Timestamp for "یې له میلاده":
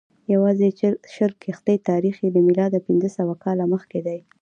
2.23-2.79